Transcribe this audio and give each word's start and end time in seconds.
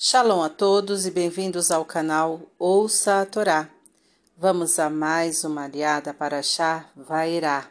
Shalom 0.00 0.44
a 0.44 0.48
todos 0.48 1.06
e 1.06 1.10
bem-vindos 1.10 1.72
ao 1.72 1.84
canal 1.84 2.42
Ouça 2.56 3.20
a 3.20 3.26
Torá. 3.26 3.68
Vamos 4.36 4.78
a 4.78 4.88
mais 4.88 5.42
uma 5.42 5.64
aliada 5.64 6.14
para 6.14 6.40
Shah 6.40 6.88
Vairá. 6.94 7.68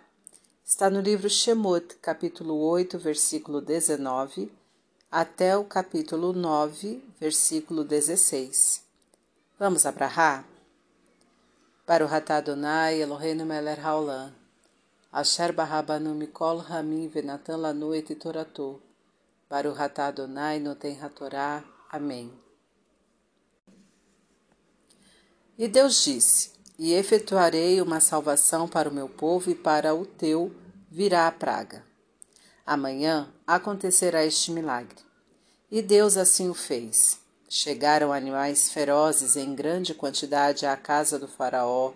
Está 0.65 0.89
no 0.89 0.99
livro 0.99 1.29
Shemot, 1.29 1.95
capítulo 2.01 2.59
8, 2.59 2.99
versículo 2.99 3.61
19, 3.61 4.51
até 5.09 5.55
o 5.55 5.63
capítulo 5.63 6.33
9, 6.33 7.01
versículo 7.17 7.85
16. 7.85 8.83
Vamos 9.57 9.85
abrahar? 9.85 10.43
Para 11.85 12.03
o 12.03 12.09
Ratadonai 12.09 13.01
Eloheinu 13.01 13.45
Meler 13.45 13.79
Haolam. 13.79 14.33
Asher 15.13 15.53
Barrabanu 15.53 16.13
Mikol 16.13 16.57
Ramin 16.57 17.07
Venatan 17.07 17.55
Lanu 17.55 17.95
Et 17.95 18.13
Toratou. 18.15 18.81
Para 19.47 19.69
o 19.69 19.73
Ratadonai 19.73 20.59
Noten 20.59 21.01
Hatorá. 21.01 21.63
Amém. 21.89 22.31
E 25.57 25.67
Deus 25.67 26.03
disse: 26.03 26.51
E 26.77 26.93
efetuarei 26.93 27.81
uma 27.81 27.99
salvação 27.99 28.67
para 28.67 28.89
o 28.89 28.93
meu 28.93 29.09
povo 29.09 29.49
e 29.49 29.55
para 29.55 29.95
o 29.95 30.05
teu 30.05 30.53
virá 30.89 31.27
a 31.27 31.31
praga. 31.31 31.83
Amanhã 32.65 33.33
acontecerá 33.45 34.25
este 34.25 34.51
milagre. 34.51 34.97
E 35.71 35.81
Deus 35.81 36.17
assim 36.17 36.49
o 36.49 36.53
fez. 36.53 37.19
Chegaram 37.49 38.11
animais 38.11 38.69
ferozes 38.69 39.37
em 39.37 39.55
grande 39.55 39.93
quantidade 39.93 40.65
à 40.65 40.75
casa 40.75 41.17
do 41.17 41.27
Faraó, 41.27 41.93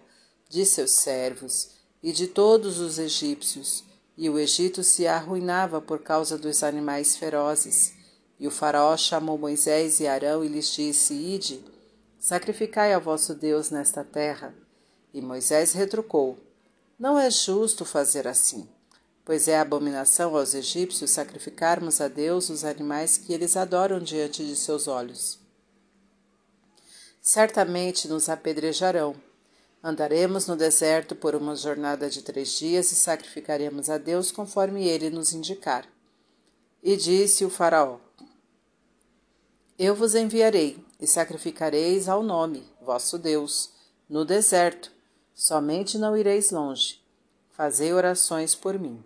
de 0.50 0.66
seus 0.66 0.92
servos 0.92 1.72
e 2.02 2.12
de 2.12 2.28
todos 2.28 2.80
os 2.80 2.98
egípcios, 2.98 3.84
e 4.18 4.30
o 4.30 4.40
Egito 4.40 4.84
se 4.84 5.08
arruinava 5.08 5.82
por 5.82 6.00
causa 6.00 6.38
dos 6.38 6.64
animais 6.64 7.18
ferozes. 7.18 7.94
E 8.42 8.48
o 8.48 8.52
Faraó 8.52 8.98
chamou 8.98 9.38
Moisés 9.38 10.00
e 10.00 10.08
Arão 10.08 10.44
e 10.44 10.48
lhes 10.48 10.74
disse: 10.74 11.14
Ide, 11.14 11.64
sacrificai 12.18 12.92
ao 12.92 13.00
vosso 13.00 13.36
Deus 13.36 13.70
nesta 13.70 14.04
terra. 14.04 14.52
E 15.14 15.22
Moisés 15.22 15.74
retrucou: 15.74 16.40
Não 16.98 17.20
é 17.20 17.30
justo 17.30 17.86
fazer 17.86 18.28
assim, 18.28 18.68
pois 19.24 19.48
é 19.48 19.60
abominação 19.60 20.36
aos 20.36 20.56
egípcios 20.56 21.12
sacrificarmos 21.12 22.02
a 22.02 22.08
Deus 22.08 22.50
os 22.50 22.64
animais 22.66 23.16
que 23.16 23.32
eles 23.32 23.56
adoram 23.56 24.00
diante 24.00 24.44
de 24.44 24.56
seus 24.56 24.88
olhos. 24.88 25.38
Certamente 27.22 28.08
nos 28.08 28.28
apedrejarão. 28.28 29.16
Andaremos 29.84 30.48
no 30.48 30.56
deserto 30.56 31.16
por 31.16 31.36
uma 31.36 31.56
jornada 31.56 32.10
de 32.10 32.24
três 32.24 32.58
dias 32.58 32.92
e 32.92 32.96
sacrificaremos 32.96 33.88
a 33.88 34.00
Deus 34.00 34.32
conforme 34.32 34.88
ele 34.88 35.12
nos 35.12 35.32
indicar. 35.32 35.88
E 36.82 36.98
disse 36.98 37.46
o 37.46 37.50
Faraó: 37.52 38.00
eu 39.78 39.96
vos 39.96 40.16
enviarei 40.16 40.78
e 41.00 41.08
sacrificareis 41.08 42.08
ao 42.08 42.22
nome, 42.22 42.64
vosso 42.82 43.18
Deus, 43.18 43.72
no 44.10 44.24
deserto, 44.24 44.92
somente 45.34 45.98
não 45.98 46.16
ireis 46.16 46.52
longe. 46.52 47.02
Fazei 47.52 47.94
orações 47.94 48.56
por 48.56 48.78
mim. 48.78 49.04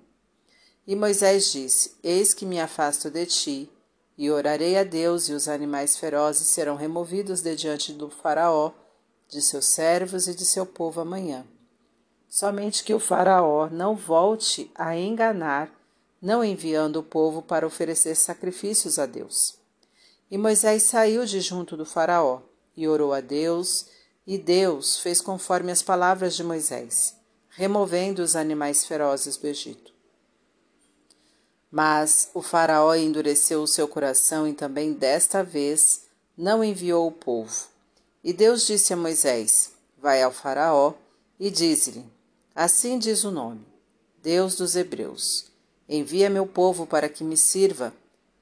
E 0.88 0.96
Moisés 0.96 1.52
disse: 1.52 1.96
Eis 2.04 2.34
que 2.34 2.46
me 2.46 2.60
afasto 2.60 3.10
de 3.10 3.26
ti, 3.26 3.70
e 4.18 4.30
orarei 4.30 4.78
a 4.78 4.84
Deus, 4.84 5.28
e 5.30 5.34
os 5.34 5.48
animais 5.48 5.98
ferozes 5.98 6.48
serão 6.48 6.76
removidos 6.76 7.42
de 7.42 7.56
diante 7.56 7.92
do 7.94 8.10
Faraó, 8.10 8.72
de 9.30 9.42
seus 9.42 9.66
servos 9.66 10.28
e 10.28 10.36
de 10.36 10.46
seu 10.46 10.66
povo 10.66 11.02
amanhã. 11.02 11.46
Somente 12.30 12.84
que 12.84 12.94
o 12.94 13.00
Faraó 13.00 13.70
não 13.70 13.96
volte 13.96 14.72
a 14.76 14.96
enganar, 14.96 15.72
não 16.22 16.44
enviando 16.44 16.98
o 16.98 17.04
povo 17.04 17.42
para 17.42 17.66
oferecer 17.66 18.16
sacrifícios 18.16 19.00
a 19.00 19.06
Deus. 19.06 19.65
E 20.36 20.38
Moisés 20.38 20.84
saiu 20.84 21.26
de 21.26 21.40
junto 21.40 21.78
do 21.78 21.86
Faraó 21.86 22.42
e 22.76 22.90
orou 22.90 23.14
a 23.14 23.22
Deus, 23.22 23.86
e 24.28 24.38
Deus 24.38 25.00
fez 25.00 25.22
conforme 25.22 25.72
as 25.72 25.82
palavras 25.82 26.36
de 26.36 26.44
Moisés, 26.44 27.16
removendo 27.52 28.22
os 28.22 28.36
animais 28.36 28.84
ferozes 28.84 29.38
do 29.38 29.48
Egito. 29.48 29.94
Mas 31.72 32.32
o 32.34 32.42
Faraó 32.42 32.94
endureceu 32.96 33.64
o 33.64 33.68
seu 33.68 33.88
coração 33.88 34.46
e 34.46 34.52
também 34.52 34.92
desta 34.92 35.42
vez 35.42 36.02
não 36.38 36.62
enviou 36.62 37.08
o 37.08 37.14
povo. 37.14 37.70
E 38.22 38.34
Deus 38.34 38.68
disse 38.68 38.92
a 38.92 38.98
Moisés: 38.98 39.72
Vai 39.98 40.22
ao 40.22 40.34
Faraó 40.34 40.96
e 41.40 41.50
diz-lhe: 41.50 42.06
Assim 42.54 43.00
diz 43.00 43.24
o 43.24 43.32
nome, 43.32 43.66
Deus 44.22 44.58
dos 44.58 44.76
Hebreus: 44.76 45.46
Envia 45.88 46.30
meu 46.30 46.46
povo 46.46 46.86
para 46.86 47.08
que 47.08 47.24
me 47.24 47.38
sirva, 47.38 47.94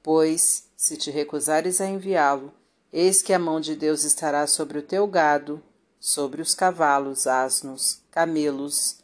pois 0.02 0.63
se 0.76 0.96
te 0.96 1.10
recusares 1.10 1.80
a 1.80 1.86
enviá-lo, 1.86 2.52
eis 2.92 3.22
que 3.22 3.32
a 3.32 3.38
mão 3.38 3.60
de 3.60 3.74
Deus 3.74 4.04
estará 4.04 4.46
sobre 4.46 4.78
o 4.78 4.82
teu 4.82 5.06
gado, 5.06 5.62
sobre 5.98 6.42
os 6.42 6.54
cavalos, 6.54 7.26
asnos, 7.26 8.00
camelos, 8.10 8.98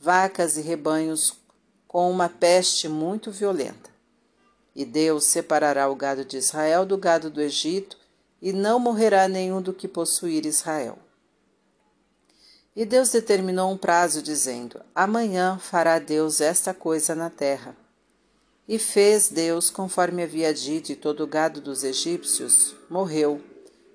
vacas 0.00 0.56
e 0.56 0.60
rebanhos, 0.60 1.34
com 1.86 2.10
uma 2.10 2.28
peste 2.28 2.88
muito 2.88 3.30
violenta. 3.30 3.90
E 4.74 4.84
Deus 4.84 5.24
separará 5.24 5.88
o 5.88 5.94
gado 5.94 6.24
de 6.24 6.36
Israel 6.36 6.84
do 6.84 6.98
gado 6.98 7.30
do 7.30 7.40
Egito, 7.40 7.96
e 8.40 8.52
não 8.52 8.78
morrerá 8.78 9.26
nenhum 9.28 9.62
do 9.62 9.72
que 9.72 9.88
possuir 9.88 10.44
Israel. 10.44 10.98
E 12.76 12.84
Deus 12.84 13.10
determinou 13.10 13.72
um 13.72 13.78
prazo, 13.78 14.20
dizendo: 14.20 14.80
Amanhã 14.94 15.58
fará 15.58 15.98
Deus 15.98 16.42
esta 16.42 16.74
coisa 16.74 17.14
na 17.14 17.30
terra. 17.30 17.74
E 18.68 18.78
fez 18.78 19.28
Deus 19.28 19.70
conforme 19.70 20.24
havia 20.24 20.52
dito, 20.52 20.90
e 20.90 20.96
todo 20.96 21.22
o 21.22 21.26
gado 21.26 21.60
dos 21.60 21.84
egípcios 21.84 22.74
morreu, 22.90 23.40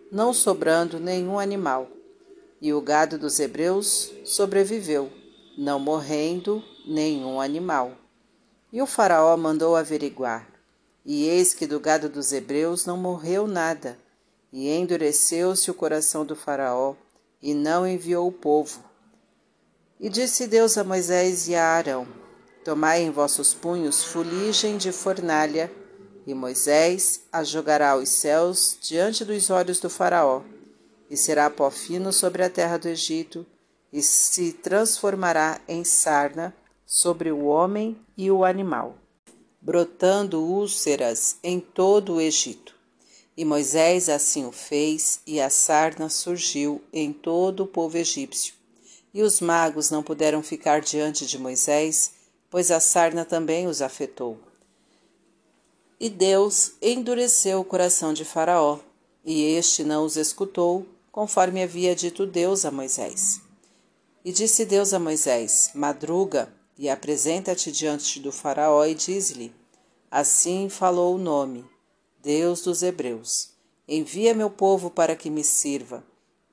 não 0.10 0.34
sobrando 0.34 1.00
nenhum 1.00 1.38
animal. 1.38 1.90
E 2.62 2.72
o 2.74 2.80
gado 2.80 3.18
dos 3.18 3.40
hebreus 3.40 4.12
sobreviveu, 4.24 5.12
não 5.58 5.78
morrendo 5.78 6.64
nenhum 6.86 7.42
animal. 7.42 7.98
E 8.72 8.82
o 8.82 8.86
Faraó 8.86 9.36
mandou 9.36 9.76
averiguar, 9.76 10.48
e 11.06 11.28
eis 11.28 11.54
que 11.54 11.68
do 11.68 11.80
gado 11.80 12.08
dos 12.08 12.32
hebreus 12.32 12.86
não 12.86 12.96
morreu 12.96 13.48
nada, 13.48 13.98
e 14.54 14.70
endureceu-se 14.70 15.70
o 15.70 15.74
coração 15.74 16.26
do 16.26 16.36
Faraó, 16.36 16.96
e 17.42 17.54
não 17.54 17.86
enviou 17.86 18.28
o 18.28 18.32
povo. 18.32 18.84
E 20.00 20.10
disse 20.10 20.48
Deus 20.48 20.78
a 20.78 20.84
Moisés 20.84 21.48
e 21.50 21.56
a 21.56 21.66
Arão: 21.66 22.08
Tomai 22.64 23.02
em 23.02 23.10
vossos 23.10 23.54
punhos 23.54 24.04
fuligem 24.04 24.78
de 24.78 24.92
fornalha, 24.92 25.72
e 26.28 26.34
Moisés 26.34 27.22
a 27.32 27.44
jogará 27.44 27.92
aos 27.92 28.10
céus 28.10 28.78
diante 28.80 29.26
dos 29.26 29.50
olhos 29.50 29.80
do 29.80 29.90
Faraó, 29.90 30.44
e 31.10 31.18
será 31.18 31.50
pó 31.50 31.72
fino 31.72 32.14
sobre 32.14 32.44
a 32.44 32.50
terra 32.50 32.78
do 32.78 32.88
Egito, 32.88 33.46
e 33.92 34.02
se 34.02 34.54
transformará 34.54 35.60
em 35.68 35.84
sarna 35.84 36.56
sobre 36.86 37.32
o 37.32 37.46
homem 37.46 37.98
e 38.16 38.30
o 38.30 38.46
animal, 38.46 38.96
brotando 39.60 40.42
úlceras 40.42 41.38
em 41.44 41.60
todo 41.60 42.16
o 42.16 42.22
Egito. 42.22 42.76
E 43.36 43.44
Moisés 43.44 44.08
assim 44.08 44.46
o 44.46 44.52
fez, 44.52 45.20
e 45.26 45.42
a 45.42 45.50
sarna 45.50 46.10
surgiu 46.10 46.80
em 46.94 47.12
todo 47.12 47.64
o 47.64 47.68
povo 47.68 47.98
egípcio. 47.98 48.54
E 49.14 49.24
os 49.24 49.42
magos 49.42 49.90
não 49.90 50.04
puderam 50.04 50.44
ficar 50.44 50.80
diante 50.82 51.26
de 51.26 51.40
Moisés, 51.40 52.12
pois 52.52 52.70
a 52.70 52.82
sarna 52.82 53.24
também 53.24 53.66
os 53.66 53.82
afetou. 53.82 54.38
E 55.98 56.10
Deus 56.10 56.74
endureceu 56.82 57.62
o 57.62 57.66
coração 57.66 58.14
de 58.14 58.26
Faraó, 58.26 58.80
e 59.24 59.42
este 59.56 59.84
não 59.86 60.04
os 60.04 60.18
escutou, 60.18 60.86
conforme 61.12 61.64
havia 61.64 61.96
dito 61.96 62.28
Deus 62.28 62.66
a 62.66 62.72
Moisés. 62.72 63.40
E 64.26 64.34
disse 64.34 64.66
Deus 64.66 64.94
a 64.94 65.00
Moisés: 65.00 65.72
Madruga 65.74 66.52
e 66.78 66.90
apresenta-te 66.90 67.72
diante 67.72 68.20
do 68.20 68.32
Faraó 68.32 68.86
e 68.86 68.94
diz-lhe: 68.94 69.56
Assim 70.10 70.68
falou 70.68 71.16
o 71.16 71.20
nome, 71.20 71.66
Deus 72.22 72.62
dos 72.62 72.84
Hebreus: 72.84 73.52
Envia 73.88 74.34
meu 74.34 74.50
povo 74.50 74.90
para 74.90 75.16
que 75.16 75.30
me 75.30 75.44
sirva. 75.44 76.04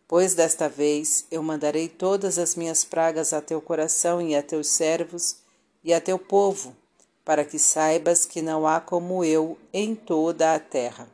Pois 0.07 0.35
desta 0.35 0.69
vez 0.69 1.27
eu 1.31 1.43
mandarei 1.43 1.89
todas 1.89 2.39
as 2.39 2.55
minhas 2.55 2.85
pragas 2.85 3.33
a 3.33 3.41
teu 3.41 3.61
coração 3.61 4.23
e 4.23 4.35
a 4.37 4.43
teus 4.43 4.69
servos 4.69 5.48
e 5.89 5.95
a 5.95 6.03
teu 6.03 6.19
povo, 6.19 6.77
para 7.25 7.47
que 7.47 7.59
saibas 7.59 8.27
que 8.27 8.43
não 8.43 8.67
há 8.67 8.79
como 8.79 9.25
eu 9.25 9.57
em 9.73 9.95
toda 9.95 10.55
a 10.55 10.61
terra. 10.61 11.09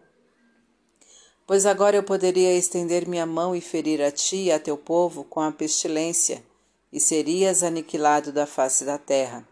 Pois 1.46 1.64
agora 1.64 1.94
eu 1.94 2.02
poderia 2.02 2.58
estender 2.58 3.06
minha 3.06 3.24
mão 3.24 3.54
e 3.54 3.60
ferir 3.60 4.02
a 4.02 4.10
ti 4.10 4.46
e 4.46 4.52
a 4.52 4.58
teu 4.58 4.76
povo 4.76 5.22
com 5.22 5.40
a 5.40 5.52
pestilência, 5.52 6.42
e 6.92 6.98
serias 6.98 7.62
aniquilado 7.62 8.32
da 8.32 8.46
face 8.46 8.84
da 8.84 8.98
terra. 8.98 9.46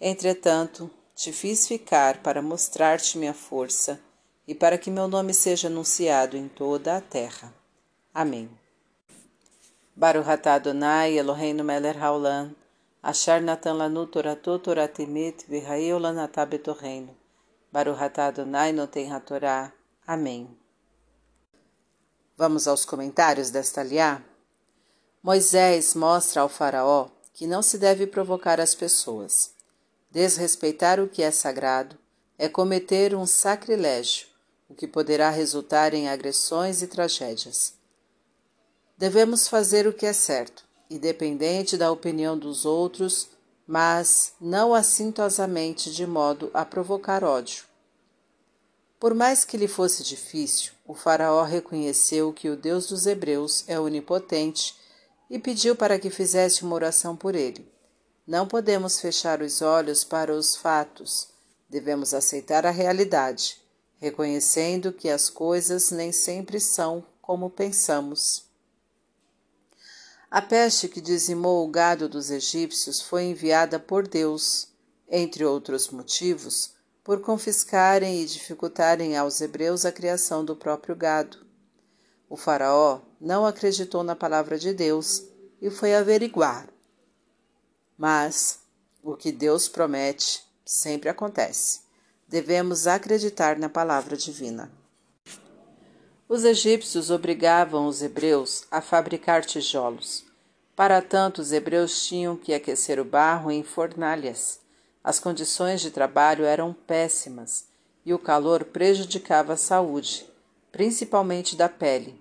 Entretanto, 0.00 0.90
te 1.14 1.30
fiz 1.30 1.68
ficar 1.68 2.22
para 2.22 2.40
mostrar-te 2.40 3.18
minha 3.18 3.34
força 3.34 4.00
e 4.48 4.54
para 4.54 4.78
que 4.78 4.90
meu 4.90 5.06
nome 5.06 5.34
seja 5.34 5.68
anunciado 5.68 6.38
em 6.38 6.48
toda 6.48 6.96
a 6.96 7.02
terra. 7.02 7.52
Amém. 8.14 8.48
Baruch 9.94 10.48
Adonai 10.48 11.18
Eloheinu 11.18 11.62
haolam 12.00 12.63
Achar 13.06 13.42
Natan 13.42 13.74
Lanu 13.74 14.06
Torato 14.06 14.58
Toratemet 14.58 15.44
Virraeu 15.46 15.98
Lanatabetorreino. 15.98 17.14
Baruhatá 17.70 18.28
Adonai 18.28 18.74
Hatorá. 19.12 19.70
Amém. 20.06 20.48
Vamos 22.34 22.66
aos 22.66 22.86
comentários 22.86 23.50
desta 23.50 23.82
liá? 23.82 24.22
Moisés 25.22 25.94
mostra 25.94 26.40
ao 26.40 26.48
Faraó 26.48 27.10
que 27.34 27.46
não 27.46 27.60
se 27.60 27.76
deve 27.76 28.06
provocar 28.06 28.58
as 28.58 28.74
pessoas. 28.74 29.52
Desrespeitar 30.10 30.98
o 30.98 31.06
que 31.06 31.22
é 31.22 31.30
sagrado 31.30 31.98
é 32.38 32.48
cometer 32.48 33.14
um 33.14 33.26
sacrilégio, 33.26 34.28
o 34.66 34.74
que 34.74 34.86
poderá 34.86 35.28
resultar 35.28 35.92
em 35.92 36.08
agressões 36.08 36.80
e 36.80 36.86
tragédias. 36.86 37.74
Devemos 38.96 39.46
fazer 39.46 39.86
o 39.86 39.92
que 39.92 40.06
é 40.06 40.14
certo, 40.14 40.63
independente 40.90 41.76
da 41.76 41.90
opinião 41.90 42.38
dos 42.38 42.64
outros, 42.64 43.28
mas 43.66 44.32
não 44.40 44.74
assintosamente 44.74 45.90
de 45.92 46.06
modo 46.06 46.50
a 46.52 46.64
provocar 46.64 47.24
ódio. 47.24 47.64
Por 49.00 49.14
mais 49.14 49.44
que 49.44 49.56
lhe 49.56 49.68
fosse 49.68 50.02
difícil, 50.02 50.72
o 50.86 50.94
Faraó 50.94 51.42
reconheceu 51.42 52.32
que 52.32 52.48
o 52.48 52.56
Deus 52.56 52.86
dos 52.86 53.06
Hebreus 53.06 53.64
é 53.66 53.78
onipotente 53.78 54.74
e 55.28 55.38
pediu 55.38 55.74
para 55.74 55.98
que 55.98 56.10
fizesse 56.10 56.62
uma 56.62 56.74
oração 56.74 57.16
por 57.16 57.34
ele. 57.34 57.66
Não 58.26 58.46
podemos 58.46 59.00
fechar 59.00 59.42
os 59.42 59.60
olhos 59.60 60.04
para 60.04 60.32
os 60.32 60.56
fatos, 60.56 61.28
devemos 61.68 62.14
aceitar 62.14 62.64
a 62.64 62.70
realidade, 62.70 63.60
reconhecendo 63.96 64.92
que 64.92 65.10
as 65.10 65.28
coisas 65.28 65.90
nem 65.90 66.12
sempre 66.12 66.58
são 66.60 67.04
como 67.20 67.50
pensamos. 67.50 68.44
A 70.34 70.42
peste 70.42 70.88
que 70.88 71.00
dizimou 71.00 71.64
o 71.64 71.70
gado 71.70 72.08
dos 72.08 72.28
egípcios 72.28 73.00
foi 73.00 73.22
enviada 73.22 73.78
por 73.78 74.08
Deus, 74.08 74.66
entre 75.08 75.44
outros 75.44 75.90
motivos, 75.90 76.72
por 77.04 77.20
confiscarem 77.20 78.20
e 78.20 78.26
dificultarem 78.26 79.16
aos 79.16 79.40
hebreus 79.40 79.84
a 79.84 79.92
criação 79.92 80.44
do 80.44 80.56
próprio 80.56 80.96
gado. 80.96 81.46
O 82.28 82.36
Faraó 82.36 83.00
não 83.20 83.46
acreditou 83.46 84.02
na 84.02 84.16
palavra 84.16 84.58
de 84.58 84.74
Deus 84.74 85.22
e 85.62 85.70
foi 85.70 85.94
averiguar. 85.94 86.68
Mas 87.96 88.58
o 89.04 89.14
que 89.14 89.30
Deus 89.30 89.68
promete 89.68 90.44
sempre 90.64 91.08
acontece. 91.08 91.82
Devemos 92.26 92.88
acreditar 92.88 93.56
na 93.56 93.68
palavra 93.68 94.16
divina. 94.16 94.68
Os 96.26 96.42
egípcios 96.42 97.10
obrigavam 97.10 97.86
os 97.86 98.02
hebreus 98.02 98.64
a 98.70 98.80
fabricar 98.80 99.44
tijolos. 99.44 100.24
Para 100.74 101.02
tanto, 101.02 101.42
os 101.42 101.52
hebreus 101.52 102.06
tinham 102.06 102.34
que 102.34 102.54
aquecer 102.54 102.98
o 102.98 103.04
barro 103.04 103.50
em 103.50 103.62
fornalhas. 103.62 104.58
As 105.02 105.20
condições 105.20 105.82
de 105.82 105.90
trabalho 105.90 106.46
eram 106.46 106.72
péssimas 106.72 107.66
e 108.06 108.14
o 108.14 108.18
calor 108.18 108.64
prejudicava 108.64 109.52
a 109.52 109.56
saúde, 109.56 110.26
principalmente 110.72 111.54
da 111.54 111.68
pele. 111.68 112.18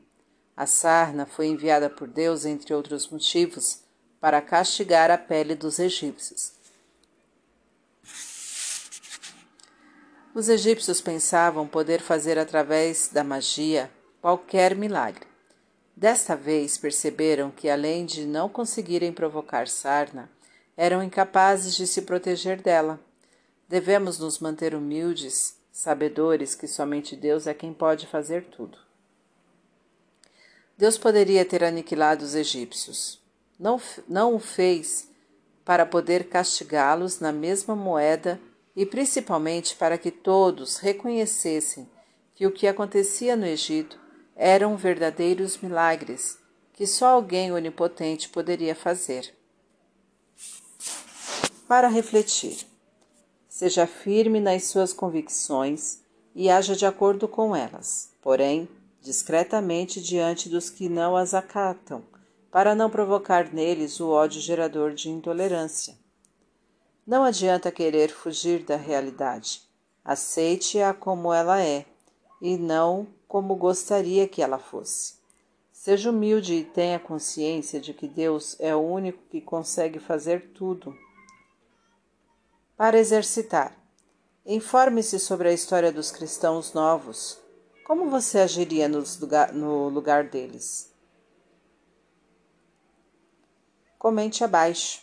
A 0.55 0.67
sarna 0.67 1.25
foi 1.25 1.47
enviada 1.47 1.89
por 1.89 2.07
Deus, 2.07 2.45
entre 2.45 2.73
outros 2.73 3.07
motivos, 3.07 3.79
para 4.19 4.41
castigar 4.41 5.09
a 5.11 5.17
pele 5.17 5.55
dos 5.55 5.79
egípcios. 5.79 6.51
Os 10.35 10.49
egípcios 10.49 10.99
pensavam 10.99 11.67
poder 11.67 12.01
fazer 12.01 12.39
através 12.39 13.07
da 13.07 13.23
magia 13.23 13.91
qualquer 14.19 14.75
milagre. 14.75 15.27
Desta 15.95 16.35
vez 16.35 16.75
perceberam 16.75 17.51
que, 17.51 17.69
além 17.69 18.03
de 18.03 18.25
não 18.25 18.49
conseguirem 18.49 19.13
provocar 19.13 19.67
sarna, 19.67 20.27
eram 20.75 21.03
incapazes 21.03 21.75
de 21.75 21.85
se 21.85 22.01
proteger 22.01 22.59
dela. 22.59 22.99
Devemos 23.69 24.17
nos 24.17 24.39
manter 24.39 24.73
humildes, 24.73 25.55
sabedores 25.71 26.55
que 26.55 26.67
somente 26.67 27.15
Deus 27.15 27.45
é 27.45 27.53
quem 27.53 27.71
pode 27.71 28.07
fazer 28.07 28.45
tudo. 28.45 28.79
Deus 30.75 30.97
poderia 30.97 31.45
ter 31.45 31.63
aniquilado 31.63 32.25
os 32.25 32.33
egípcios. 32.33 33.21
Não, 33.59 33.79
não 34.09 34.33
o 34.33 34.39
fez 34.39 35.07
para 35.63 35.85
poder 35.85 36.27
castigá-los 36.27 37.19
na 37.19 37.31
mesma 37.31 37.75
moeda 37.75 38.39
e 38.75 38.85
principalmente 38.85 39.75
para 39.75 39.97
que 39.97 40.11
todos 40.11 40.77
reconhecessem 40.77 41.89
que 42.33 42.47
o 42.47 42.51
que 42.51 42.67
acontecia 42.67 43.35
no 43.35 43.45
Egito 43.45 43.99
eram 44.35 44.75
verdadeiros 44.75 45.57
milagres 45.57 46.37
que 46.73 46.87
só 46.87 47.07
alguém 47.07 47.51
onipotente 47.51 48.29
poderia 48.29 48.73
fazer 48.73 49.33
para 51.67 51.87
refletir. 51.87 52.67
Seja 53.47 53.87
firme 53.87 54.39
nas 54.39 54.65
suas 54.65 54.91
convicções 54.91 56.01
e 56.35 56.49
haja 56.49 56.75
de 56.75 56.85
acordo 56.85 57.27
com 57.27 57.55
elas, 57.55 58.11
porém, 58.21 58.67
discretamente 59.01 60.01
diante 60.01 60.49
dos 60.49 60.69
que 60.69 60.89
não 60.89 61.15
as 61.15 61.33
acatam, 61.33 62.03
para 62.51 62.75
não 62.75 62.89
provocar 62.89 63.53
neles 63.53 63.99
o 63.99 64.09
ódio 64.09 64.41
gerador 64.41 64.93
de 64.93 65.09
intolerância. 65.09 65.95
Não 67.05 67.23
adianta 67.23 67.71
querer 67.71 68.09
fugir 68.09 68.63
da 68.63 68.77
realidade. 68.77 69.61
Aceite-a 70.05 70.93
como 70.93 71.33
ela 71.33 71.61
é 71.61 71.85
e 72.41 72.57
não 72.57 73.07
como 73.27 73.55
gostaria 73.55 74.27
que 74.27 74.41
ela 74.41 74.57
fosse. 74.57 75.15
Seja 75.71 76.11
humilde 76.11 76.53
e 76.53 76.63
tenha 76.63 76.97
consciência 76.97 77.77
de 77.77 77.93
que 77.93 78.07
Deus 78.07 78.55
é 78.57 78.73
o 78.73 78.79
único 78.79 79.21
que 79.29 79.41
consegue 79.41 79.99
fazer 79.99 80.53
tudo 80.53 80.95
para 82.77 82.97
exercitar. 82.97 83.77
Informe-se 84.45 85.19
sobre 85.19 85.49
a 85.49 85.53
história 85.53 85.91
dos 85.91 86.09
cristãos 86.09 86.73
novos. 86.73 87.37
Como 87.85 88.09
você 88.09 88.39
agiria 88.39 88.87
no 88.87 89.89
lugar 89.89 90.23
deles? 90.29 90.89
Comente 93.99 94.41
abaixo. 94.41 95.02